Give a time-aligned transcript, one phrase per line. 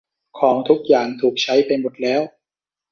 [0.39, 2.21] ของทุกอย่างถูกใช้ไปหมดแล้ว